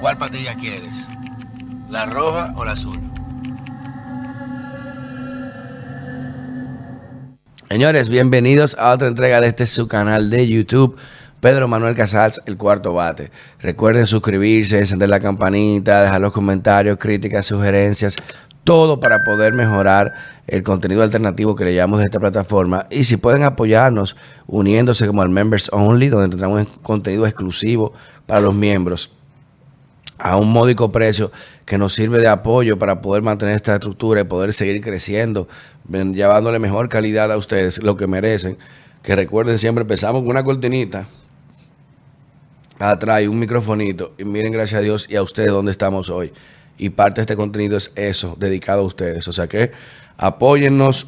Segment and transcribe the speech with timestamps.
[0.00, 1.06] ¿Cuál patilla quieres?
[1.90, 2.98] ¿La roja o la azul?
[7.68, 10.96] Señores, bienvenidos a otra entrega de este su canal de YouTube.
[11.40, 13.30] Pedro Manuel Casals, el cuarto bate.
[13.60, 18.16] Recuerden suscribirse, encender la campanita, dejar los comentarios, críticas, sugerencias,
[18.64, 20.14] todo para poder mejorar
[20.46, 22.86] el contenido alternativo que le llamamos de esta plataforma.
[22.90, 27.92] Y si pueden apoyarnos uniéndose como al Members Only, donde tendremos contenido exclusivo
[28.26, 29.10] para los miembros
[30.20, 31.32] a un módico precio
[31.64, 35.48] que nos sirve de apoyo para poder mantener esta estructura y poder seguir creciendo,
[35.88, 38.58] llevándole mejor calidad a ustedes, lo que merecen.
[39.02, 41.06] Que recuerden siempre, empezamos con una cortinita
[42.78, 46.32] atrás un microfonito y miren gracias a Dios y a ustedes dónde estamos hoy.
[46.78, 49.28] Y parte de este contenido es eso, dedicado a ustedes.
[49.28, 49.72] O sea que
[50.16, 51.06] apóyennos,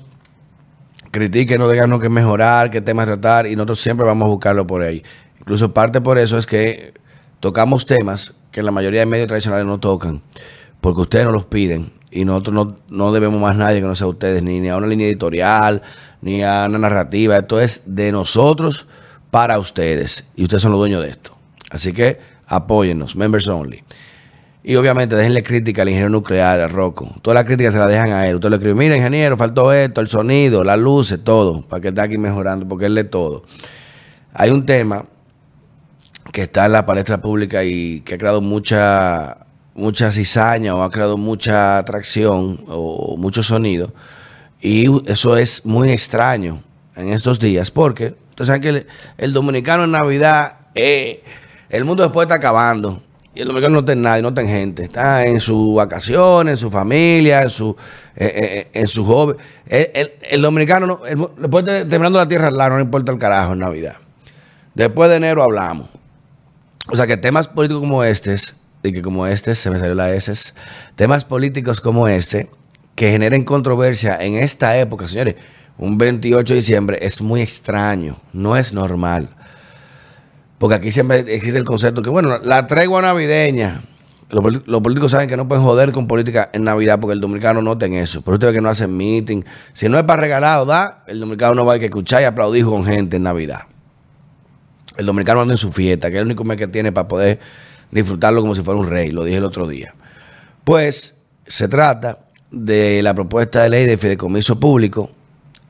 [1.10, 5.02] critíquenos, díganos qué mejorar, qué temas tratar y nosotros siempre vamos a buscarlo por ahí.
[5.40, 6.94] Incluso parte por eso es que
[7.42, 10.22] tocamos temas que la mayoría de medios tradicionales no tocan,
[10.80, 14.06] porque ustedes no los piden y nosotros no, no debemos más nadie que no sea
[14.06, 15.82] ustedes, ni, ni a una línea editorial,
[16.20, 17.36] ni a una narrativa.
[17.36, 18.86] Esto es de nosotros
[19.32, 21.36] para ustedes y ustedes son los dueños de esto.
[21.68, 23.82] Así que apóyennos, members only.
[24.62, 27.12] Y obviamente déjenle crítica al ingeniero nuclear, a Rocco.
[27.22, 28.36] Toda la crítica se la dejan a él.
[28.36, 32.02] Usted le escribe, mira ingeniero, faltó esto, el sonido, las luces, todo, para que esté
[32.02, 33.42] aquí mejorando, porque él lee todo.
[34.32, 35.06] Hay un tema
[36.30, 39.38] que está en la palestra pública y que ha creado mucha,
[39.74, 43.92] mucha cizaña o ha creado mucha atracción o mucho sonido.
[44.60, 46.62] Y eso es muy extraño
[46.94, 48.86] en estos días, porque ustedes saben que el,
[49.18, 50.58] el dominicano en Navidad...
[50.74, 51.22] Eh,
[51.72, 53.02] el mundo después está acabando.
[53.34, 54.84] Y el dominicano no está en nadie, no está en gente.
[54.84, 57.74] Está en sus vacaciones, en su familia, en su,
[58.14, 59.36] eh, eh, eh, en hobby.
[59.66, 61.00] El, dominicano, no,
[61.38, 63.96] después de, terminando la tierra no le importa el carajo en Navidad.
[64.74, 65.88] Después de enero hablamos.
[66.88, 68.36] O sea que temas políticos como este,
[68.82, 70.52] y que como este, se me salió la S,
[70.96, 72.50] temas políticos como este,
[72.94, 75.36] que generen controversia en esta época, señores,
[75.78, 79.30] un 28 de diciembre es muy extraño, no es normal.
[80.58, 83.82] Porque aquí siempre existe el concepto que, bueno, la tregua navideña.
[84.30, 87.76] Los, políticos saben que no pueden joder con política en Navidad porque el dominicano no
[87.76, 88.22] tiene eso.
[88.22, 89.42] Pero usted ve que no hacen meeting.
[89.72, 92.64] Si no es para regalado, da, el dominicano no va a que escuchar y aplaudir
[92.64, 93.62] con gente en Navidad.
[94.96, 97.40] El dominicano anda en su fiesta, que es el único mes que tiene para poder
[97.90, 99.10] disfrutarlo como si fuera un rey.
[99.10, 99.94] Lo dije el otro día.
[100.64, 101.14] Pues
[101.46, 102.18] se trata
[102.50, 105.10] de la propuesta de ley de fideicomiso público,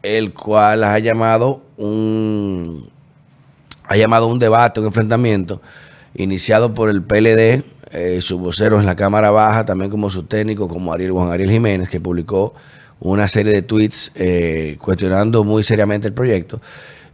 [0.02, 2.90] el cual ha llamado un
[3.84, 5.60] ha llamado un debate, un enfrentamiento,
[6.14, 10.66] iniciado por el PLD, eh, sus voceros en la Cámara Baja, también como su técnico,
[10.66, 12.54] como Ariel, Juan Ariel Jiménez, que publicó
[13.00, 16.60] una serie de tweets eh, cuestionando muy seriamente el proyecto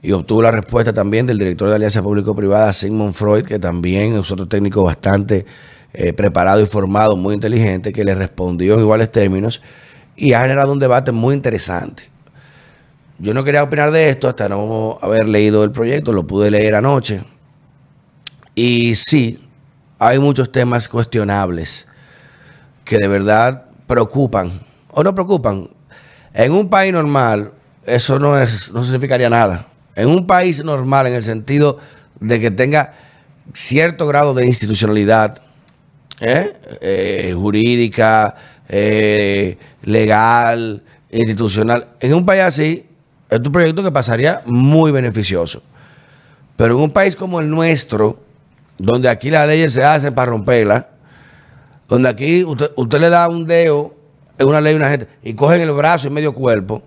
[0.02, 4.30] y obtuvo la respuesta también del director de Alianza Público-Privada, Sigmund Freud, que también es
[4.30, 5.44] otro técnico bastante
[5.92, 9.60] eh, preparado y formado, muy inteligente, que le respondió en iguales términos
[10.16, 12.04] y ha generado un debate muy interesante.
[13.18, 16.74] Yo no quería opinar de esto hasta no haber leído el proyecto, lo pude leer
[16.76, 17.22] anoche.
[18.54, 19.40] Y sí,
[19.98, 21.88] hay muchos temas cuestionables
[22.84, 24.60] que de verdad preocupan
[24.92, 25.68] o no preocupan.
[26.34, 27.52] En un país normal,
[27.84, 29.67] eso no, es, no significaría nada.
[29.98, 31.78] En un país normal, en el sentido
[32.20, 32.94] de que tenga
[33.52, 35.42] cierto grado de institucionalidad
[36.20, 36.52] ¿eh?
[36.80, 38.36] Eh, jurídica,
[38.68, 42.86] eh, legal, institucional, en un país así,
[43.28, 45.64] es un proyecto que pasaría muy beneficioso.
[46.56, 48.20] Pero en un país como el nuestro,
[48.78, 50.86] donde aquí las leyes se hacen para romperlas,
[51.88, 53.96] donde aquí usted, le da un dedo
[54.38, 56.84] en una ley a una gente y cogen el brazo y medio cuerpo,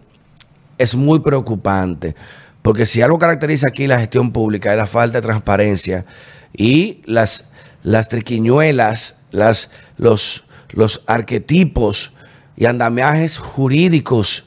[0.77, 2.15] es muy preocupante.
[2.61, 6.05] Porque si algo caracteriza aquí la gestión pública es la falta de transparencia
[6.53, 7.49] y las,
[7.83, 12.13] las triquiñuelas, las, los, los arquetipos
[12.55, 14.45] y andamiajes jurídicos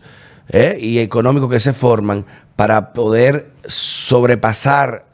[0.50, 0.76] ¿eh?
[0.80, 2.24] y económicos que se forman
[2.56, 5.06] para poder sobrepasar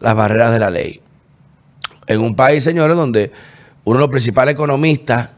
[0.00, 1.00] las barreras de la ley.
[2.06, 3.32] En un país, señores, donde
[3.84, 5.30] uno de los principales economistas,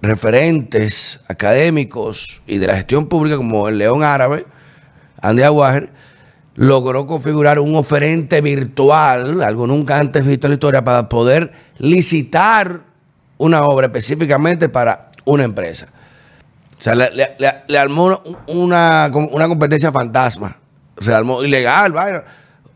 [0.00, 4.46] referentes académicos y de la gestión pública, como el León Árabe,
[5.20, 5.90] Andy Aguajer,
[6.54, 12.80] logró configurar un oferente virtual, algo nunca antes visto en la historia, para poder licitar
[13.38, 15.88] una obra específicamente para una empresa.
[16.78, 20.56] O sea, le, armó una, una, competencia fantasma.
[20.98, 22.24] Se armó ilegal, vaya.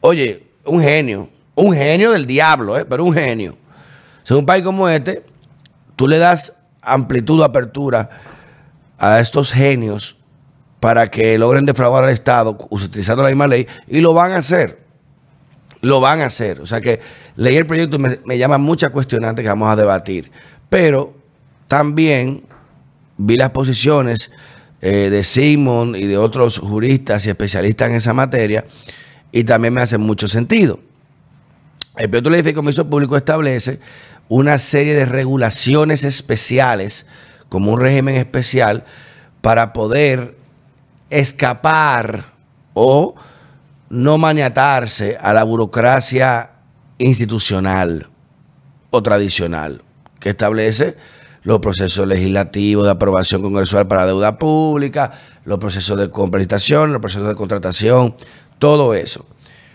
[0.00, 1.28] Oye, un genio.
[1.54, 2.84] Un genio del diablo, ¿eh?
[2.84, 3.56] pero un genio.
[4.30, 5.24] O un país como este,
[5.96, 8.10] tú le das amplitud, apertura
[8.98, 10.15] a estos genios
[10.86, 14.78] para que logren defraudar al Estado utilizando la misma ley y lo van a hacer.
[15.80, 16.60] lo van a hacer.
[16.60, 17.00] O sea que
[17.34, 20.30] leí el proyecto me, me llama muchas cuestionantes que vamos a debatir.
[20.70, 21.12] Pero
[21.66, 22.44] también
[23.18, 24.30] vi las posiciones
[24.80, 28.64] eh, de Simon y de otros juristas y especialistas en esa materia
[29.32, 30.78] y también me hace mucho sentido.
[31.96, 33.80] El proyecto de ley de público establece
[34.28, 37.06] una serie de regulaciones especiales,
[37.48, 38.84] como un régimen especial,
[39.40, 40.45] para poder
[41.10, 42.24] escapar
[42.74, 43.14] o
[43.88, 46.50] no maniatarse a la burocracia
[46.98, 48.08] institucional
[48.90, 49.82] o tradicional,
[50.18, 50.96] que establece
[51.42, 55.12] los procesos legislativos de aprobación congresual para deuda pública,
[55.44, 58.16] los procesos de complementación, los procesos de contratación,
[58.58, 59.26] todo eso.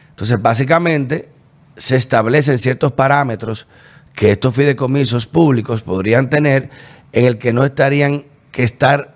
[0.10, 1.30] Entonces, básicamente,
[1.78, 3.68] se establecen ciertos parámetros
[4.14, 6.70] que estos fideicomisos públicos podrían tener
[7.14, 9.11] en el que no estarían que estar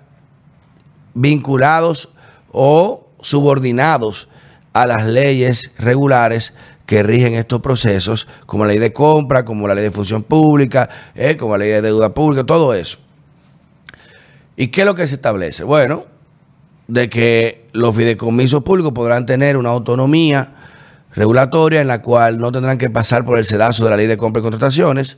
[1.16, 2.10] vinculados
[2.52, 4.28] o subordinados
[4.72, 6.54] a las leyes regulares
[6.84, 10.88] que rigen estos procesos, como la ley de compra, como la ley de función pública,
[11.14, 12.98] eh, como la ley de deuda pública, todo eso.
[14.56, 15.64] ¿Y qué es lo que se establece?
[15.64, 16.04] Bueno,
[16.86, 20.52] de que los fideicomisos públicos podrán tener una autonomía
[21.14, 24.18] regulatoria en la cual no tendrán que pasar por el sedazo de la ley de
[24.18, 25.16] compra y contrataciones,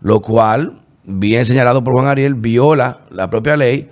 [0.00, 3.90] lo cual, bien señalado por Juan Ariel, viola la propia ley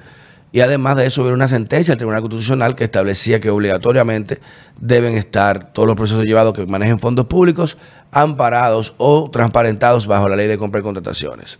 [0.57, 4.41] y además de eso hubo una sentencia del Tribunal Constitucional que establecía que obligatoriamente
[4.81, 7.77] deben estar todos los procesos llevados que manejen fondos públicos
[8.11, 11.59] amparados o transparentados bajo la ley de compra y contrataciones.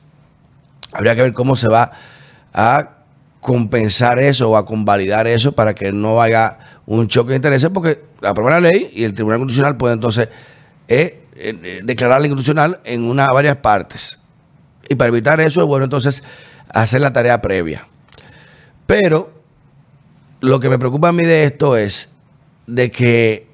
[0.95, 1.93] Habría que ver cómo se va
[2.55, 2.89] a
[3.43, 8.03] compensar eso o a convalidar eso para que no haya un choque de intereses, porque
[8.23, 10.31] la primera ley y el Tribunal Constitucional puede entonces
[10.89, 14.19] eh, eh, declarar la inconstitucional en una varias partes.
[14.89, 16.25] Y para evitar eso es bueno entonces
[16.71, 17.87] hacer la tarea previa.
[18.87, 19.33] Pero
[20.41, 22.11] lo que me preocupa a mí de esto es
[22.67, 23.49] de que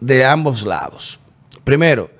[0.00, 1.18] de ambos lados.
[1.64, 2.10] Primero,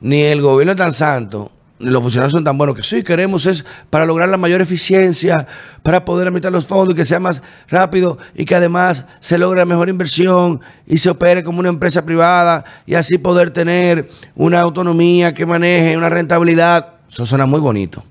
[0.00, 3.46] ni el gobierno es tan santo, ni los funcionarios son tan buenos que sí queremos
[3.46, 5.46] es para lograr la mayor eficiencia,
[5.82, 9.64] para poder aumentar los fondos y que sea más rápido y que además se logre
[9.64, 15.34] mejor inversión y se opere como una empresa privada y así poder tener una autonomía
[15.34, 16.94] que maneje una rentabilidad.
[17.10, 18.04] Eso suena muy bonito.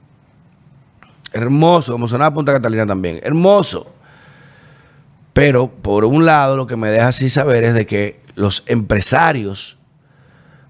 [1.33, 3.19] Hermoso, como sonaba Punta Catalina también.
[3.23, 3.91] Hermoso.
[5.33, 9.77] Pero por un lado lo que me deja así saber es de que los empresarios,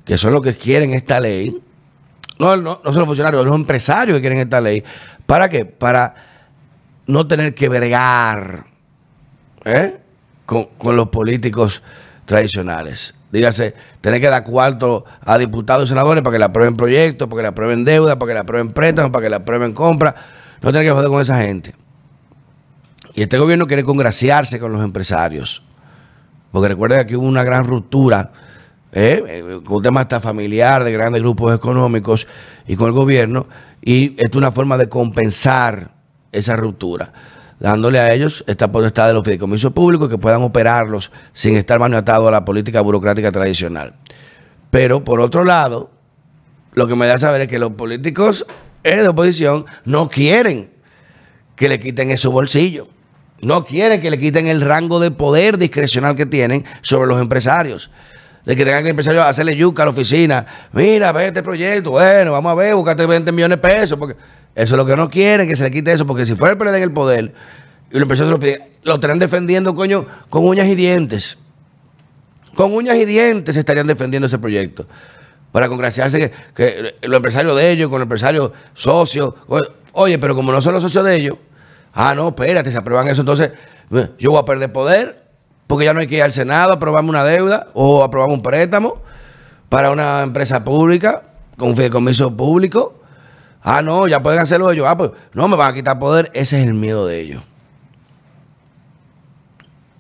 [0.06, 1.62] que son los que quieren esta ley,
[2.40, 4.84] no, no, son los funcionarios, los empresarios que quieren esta ley,
[5.26, 5.66] ¿para qué?
[5.66, 6.16] Para
[7.06, 8.66] no tener que bregar
[9.66, 9.98] ¿eh?
[10.46, 11.84] con, con los políticos
[12.26, 13.14] tradicionales.
[13.32, 17.40] Dígase, tener que dar cuarto a diputados y senadores para que le aprueben proyectos, para
[17.40, 20.16] que le aprueben deuda, para que le aprueben préstamos, para que le aprueben compra.
[20.64, 21.76] No tener que joder con esa gente.
[23.14, 25.62] Y este gobierno quiere congraciarse con los empresarios.
[26.52, 28.32] Porque recuerda que hubo una gran ruptura
[28.94, 29.60] ¿eh?
[29.66, 32.28] con un tema hasta familiar de grandes grupos económicos
[32.66, 33.48] y con el gobierno.
[33.82, 35.92] Y esto es una forma de compensar
[36.32, 37.12] esa ruptura,
[37.60, 42.28] dándole a ellos esta potestad de los fideicomisos públicos que puedan operarlos sin estar maniatados
[42.28, 43.96] a la política burocrática tradicional.
[44.72, 45.92] Pero por otro lado,
[46.74, 48.46] lo que me da a saber es que los políticos
[48.84, 50.70] de oposición no quieren
[51.56, 52.88] que le quiten ese bolsillo.
[53.42, 57.92] No quieren que le quiten el rango de poder discrecional que tienen sobre los empresarios.
[58.46, 60.46] De que tengan que el empresario hacerle yuca a la oficina.
[60.72, 61.92] Mira, ve este proyecto.
[61.92, 63.98] Bueno, vamos a ver, búscate 20 millones de pesos.
[63.98, 64.16] Porque
[64.56, 66.06] eso es lo que no quieren, que se le quite eso.
[66.06, 67.34] Porque si fuera el PLD en el poder
[67.90, 71.38] y los empresarios lo piden, lo estarían defendiendo, coño, con uñas y dientes.
[72.56, 74.88] Con uñas y dientes estarían defendiendo ese proyecto.
[75.54, 79.36] Para congraciarse que, que los empresarios de ellos, con los empresarios socios.
[79.94, 81.38] Oye, pero como no son los socios de ellos
[81.94, 83.22] Ah, no, espérate, se aprueban eso.
[83.22, 83.52] Entonces,
[84.18, 85.24] yo voy a perder poder
[85.68, 88.42] porque ya no hay que ir al Senado a aprobarme una deuda o aprobar un
[88.42, 89.02] préstamo
[89.70, 91.24] para una empresa pública
[91.58, 92.96] con un fideicomiso público.
[93.62, 94.88] Ah, no, ya pueden hacerlo ellos.
[94.90, 96.32] Ah, pues no, me van a quitar poder.
[96.34, 97.44] Ese es el miedo de ellos.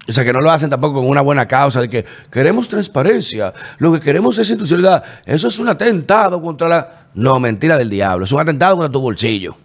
[0.07, 3.53] O sea, que no lo hacen tampoco con una buena causa de que queremos transparencia,
[3.77, 5.03] lo que queremos es institucionalidad.
[5.25, 6.89] Eso es un atentado contra la...
[7.13, 8.25] No, mentira del diablo.
[8.25, 9.55] Es un atentado contra tu bolsillo.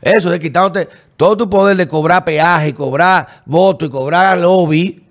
[0.00, 5.04] Eso de quitándote todo tu poder de cobrar peaje, cobrar voto y cobrar lobby,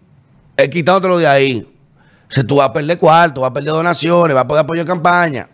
[0.55, 1.67] es quitándotelo de ahí.
[2.29, 4.85] O sea, tú vas a perder cuarto, vas a perder donaciones, vas a poder apoyar
[4.85, 5.49] campaña.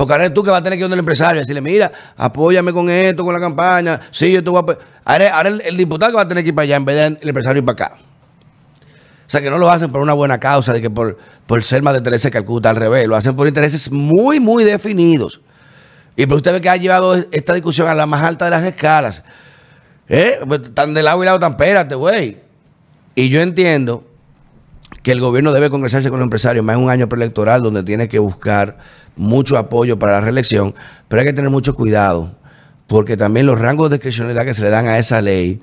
[0.00, 1.92] Porque ahora eres tú que vas a tener que ir donde empresario y decirle, mira,
[2.16, 4.00] apóyame con esto, con la campaña.
[4.10, 6.54] Sí, yo te voy a Ahora, ahora el, diputado que va a tener que ir
[6.54, 7.98] para allá en vez del empresario ir para acá.
[7.98, 11.82] O sea, que no lo hacen por una buena causa, de que por, por ser
[11.82, 13.06] más de Teresa Calcuta, al revés.
[13.08, 15.42] Lo hacen por intereses muy, muy definidos.
[16.16, 18.64] Y pero usted ve que ha llevado esta discusión a la más alta de las
[18.64, 19.22] escalas.
[20.08, 20.40] ¿Eh?
[20.48, 22.40] Pues, tan de lado y lado, tan espérate, güey.
[23.14, 24.09] Y yo entiendo
[25.02, 28.08] que el gobierno debe congresarse con los empresarios más en un año preelectoral donde tiene
[28.08, 28.78] que buscar
[29.16, 30.74] mucho apoyo para la reelección,
[31.08, 32.34] pero hay que tener mucho cuidado,
[32.86, 35.60] porque también los rangos de discrecionalidad que se le dan a esa ley,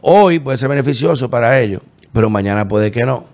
[0.00, 3.26] hoy puede ser beneficioso para ellos, pero mañana puede que no.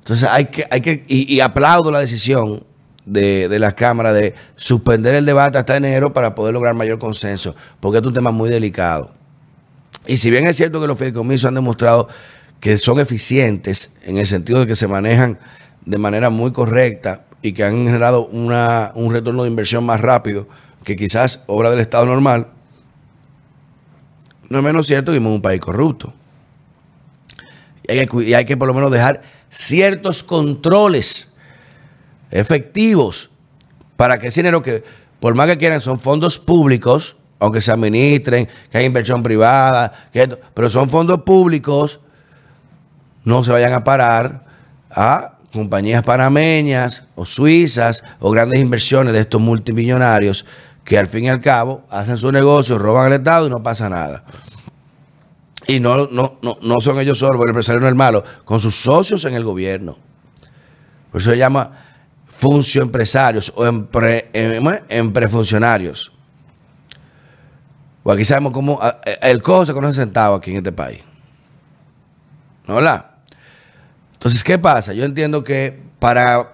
[0.00, 2.62] Entonces hay que, hay que, y, aplaudo la decisión
[3.04, 7.56] de, de las cámaras de suspender el debate hasta enero para poder lograr mayor consenso,
[7.80, 9.12] porque es un tema muy delicado.
[10.06, 12.08] Y si bien es cierto que los fideicomisos han demostrado
[12.66, 15.38] que son eficientes en el sentido de que se manejan
[15.84, 20.48] de manera muy correcta y que han generado una, un retorno de inversión más rápido
[20.82, 22.48] que quizás obra del Estado normal,
[24.48, 26.12] no es menos cierto que vivimos en un país corrupto.
[27.88, 31.28] Y hay, que, por lo menos dejar ciertos controles
[32.32, 33.30] efectivos
[33.96, 34.82] para que ese dinero que,
[35.20, 40.36] por más que quieran, son fondos públicos, aunque se administren, que hay inversión privada, que
[40.52, 42.00] pero son fondos públicos,
[43.26, 44.46] no se vayan a parar
[44.88, 50.46] a compañías panameñas o suizas o grandes inversiones de estos multimillonarios
[50.84, 53.88] que al fin y al cabo hacen su negocio, roban al Estado y no pasa
[53.88, 54.24] nada.
[55.66, 58.76] Y no, no, no, son ellos solos, porque el empresario no es malo, con sus
[58.76, 59.98] socios en el gobierno.
[61.10, 61.72] Por eso se llama
[62.28, 63.88] funcionempresarios o em,
[64.88, 66.12] emprefuncionarios.
[68.04, 71.00] O aquí sabemos cómo eh, el cojo se conoce sentado aquí en este país.
[72.68, 73.15] ¿No la?
[74.26, 74.92] Entonces, ¿qué pasa?
[74.92, 76.50] Yo entiendo que para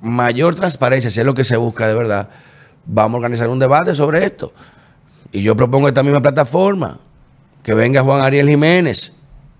[0.00, 2.28] mayor transparencia, si es lo que se busca de verdad,
[2.84, 4.52] vamos a organizar un debate sobre esto.
[5.32, 7.00] Y yo propongo esta misma plataforma,
[7.64, 9.12] que venga Juan Ariel Jiménez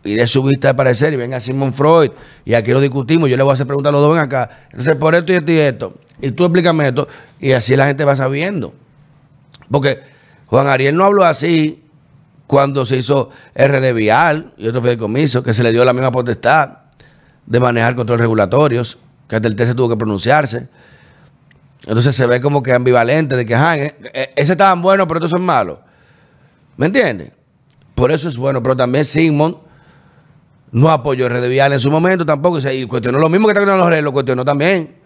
[0.05, 2.13] y dé su vista de parecer, y venga Simon Freud,
[2.45, 4.49] y aquí lo discutimos, yo le voy a hacer preguntas a los dos, ven acá,
[4.71, 7.09] entonces por esto y esto y esto, y tú explícame esto,
[7.41, 8.75] y así la gente va sabiendo.
[9.69, 10.03] Porque
[10.47, 11.83] Juan Ariel no habló así
[12.47, 16.86] cuando se hizo RD Vial y otro fideicomiso, que se le dio la misma potestad
[17.47, 18.99] de manejar controles regulatorios,
[19.29, 20.69] que hasta el TC tuvo que pronunciarse.
[21.87, 25.19] Entonces se ve como que ambivalente de que, ajá, e, e, ese estaban bueno, pero
[25.19, 25.79] estos son malos.
[26.77, 27.33] ¿Me entiendes?
[27.95, 29.57] Por eso es bueno, pero también Sigmund
[30.73, 32.59] no apoyó Red Vial en su momento tampoco.
[32.59, 34.97] y cuestionó lo mismo que está los redes, lo cuestionó también.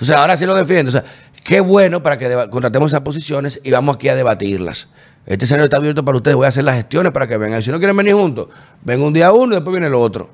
[0.00, 0.88] O sea, ahora sí lo defiende.
[0.88, 1.04] O sea,
[1.44, 4.88] qué bueno para que contratemos esas posiciones y vamos aquí a debatirlas.
[5.26, 6.36] Este escenario está abierto para ustedes.
[6.36, 7.62] Voy a hacer las gestiones para que vengan.
[7.62, 8.48] Si no quieren venir juntos,
[8.82, 10.30] ven un día uno y después viene el otro.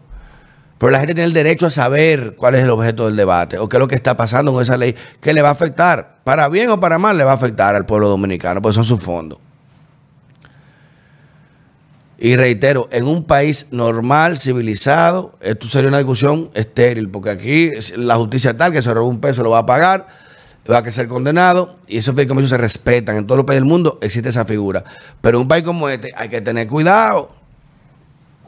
[0.79, 3.69] Pero la gente tiene el derecho a saber cuál es el objeto del debate o
[3.69, 6.49] qué es lo que está pasando con esa ley que le va a afectar, para
[6.49, 9.39] bien o para mal, le va a afectar al pueblo dominicano, porque son sus fondos.
[12.19, 18.17] Y reitero, en un país normal, civilizado, esto sería una discusión estéril, porque aquí la
[18.17, 20.07] justicia tal que se robó un peso lo va a pagar,
[20.71, 23.17] va a ser condenado, y esos fideicomisos se respetan.
[23.17, 24.85] En todos los países del mundo existe esa figura.
[25.21, 27.34] Pero en un país como este hay que tener cuidado.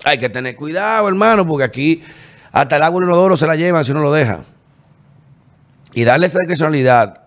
[0.05, 2.03] Hay que tener cuidado, hermano, porque aquí
[2.53, 4.45] hasta el agua y el odoro se la llevan si uno lo deja.
[5.93, 7.23] Y darle esa discrecionalidad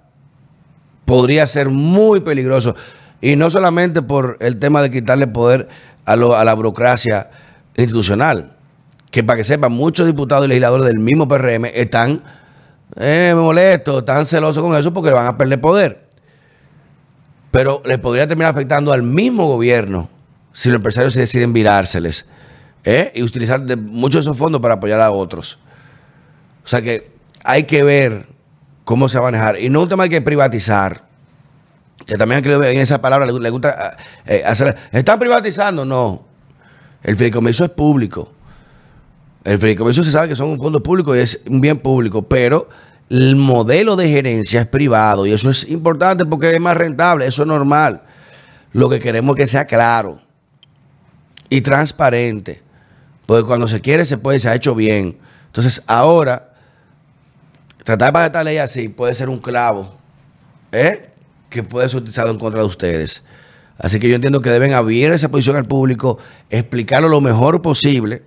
[1.05, 2.75] podría ser muy peligroso.
[3.21, 5.67] Y no solamente por el tema de quitarle poder
[6.05, 7.29] a, la burocracia
[7.75, 8.55] institucional,
[9.11, 12.23] que para que sepan, muchos diputados y legisladores del mismo PRM están
[12.95, 16.09] eh, molestos, están celosos con eso porque van a perder poder.
[17.51, 20.09] Pero les podría terminar afectando al mismo gobierno
[20.51, 22.27] si los empresarios se deciden virárseles
[22.83, 23.11] ¿eh?
[23.15, 25.59] y utilizar muchos de esos fondos para apoyar a otros.
[26.63, 27.11] O sea que
[27.43, 28.27] hay que ver
[28.83, 29.59] cómo se va a manejar.
[29.59, 31.03] Y no un tema hay que privatizar.
[32.05, 34.75] Que también creo en esa palabra le, gusta eh, hacer.
[34.91, 35.85] ¿Están privatizando?
[35.85, 36.25] No.
[37.03, 38.31] El fideicomiso es público.
[39.43, 42.67] El fideicomiso se sabe que son un fondo público y es un bien público, pero
[43.09, 47.43] el modelo de gerencia es privado y eso es importante porque es más rentable, eso
[47.43, 48.01] es normal.
[48.71, 50.21] Lo que queremos es que sea claro
[51.49, 52.61] y transparente.
[53.29, 55.19] Porque cuando se quiere, se puede, se ha hecho bien.
[55.45, 56.49] Entonces, ahora,
[57.83, 59.95] tratar de pasar esta ley así puede ser un clavo
[60.71, 61.11] ¿eh?
[61.51, 63.21] que puede ser utilizado en contra de ustedes.
[63.77, 66.17] Así que yo entiendo que deben abrir esa posición al público,
[66.49, 68.23] explicarlo lo mejor posible.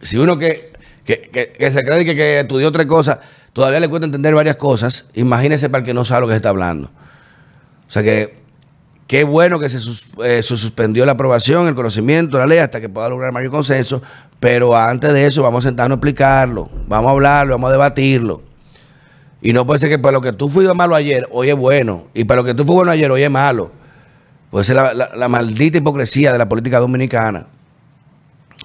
[0.00, 0.72] Si uno que,
[1.04, 3.20] que, se cree que, que, estudió otra cosa,
[3.52, 6.36] todavía le cuesta entender varias cosas, imagínese para el que no sabe lo que se
[6.36, 6.90] está hablando.
[7.88, 8.41] O sea que
[9.12, 13.10] Qué bueno que eh, se, suspendió la aprobación, el conocimiento, la ley, hasta que pueda
[13.10, 14.00] lograr mayor consenso.
[14.40, 18.42] Pero antes de eso, vamos a sentarnos a explicarlo, vamos a hablarlo, vamos a debatirlo.
[19.42, 22.08] Y no puede ser que para lo que tú fuiste malo ayer, hoy es bueno.
[22.14, 23.70] Y para lo que tú fuiste bueno ayer, hoy es malo.
[24.50, 27.48] Puede ser la maldita hipocresía de la política dominicana.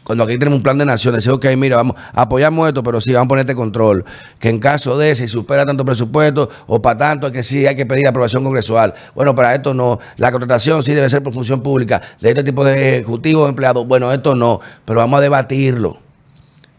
[0.07, 3.11] Cuando aquí tenemos un plan de naciones, dice, ok, mira, vamos, apoyamos esto, pero sí,
[3.11, 4.05] vamos a ponerte control.
[4.39, 7.75] Que en caso de si supera tanto presupuesto o para tanto, es que sí hay
[7.75, 8.93] que pedir aprobación congresual.
[9.15, 9.99] Bueno, para esto no.
[10.15, 13.85] La contratación sí debe ser por función pública de este tipo de ejecutivos empleados.
[13.85, 15.99] Bueno, esto no, pero vamos a debatirlo.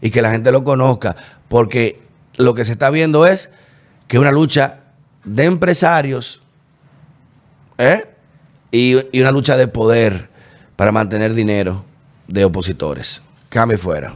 [0.01, 1.15] y que la gente lo conozca,
[1.49, 2.01] porque
[2.37, 3.51] lo que se está viendo es
[4.07, 4.79] que una lucha
[5.23, 6.41] de empresarios
[7.77, 8.07] ¿eh?
[8.71, 10.29] y una lucha de poder
[10.75, 11.85] para mantener dinero
[12.29, 13.21] de opositores.
[13.49, 14.13] Cami fuera.